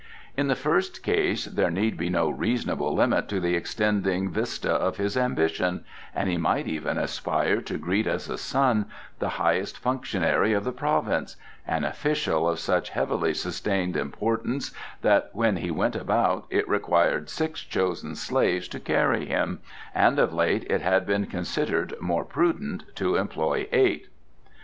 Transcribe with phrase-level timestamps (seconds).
[0.35, 4.97] In the first case there need be no reasonable limit to the extending vista of
[4.97, 5.85] his ambition,
[6.15, 8.87] and he might even aspire to greet as a son
[9.19, 11.35] the highest functionary of the province
[11.67, 14.71] an official of such heavily sustained importance
[15.03, 19.59] that when he went about it required six chosen slaves to carry him,
[19.93, 24.07] and of late it had been considered more prudent to employ eight.